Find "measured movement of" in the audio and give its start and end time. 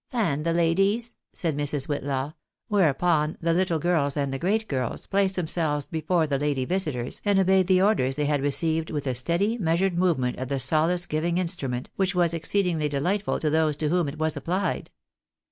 9.59-10.47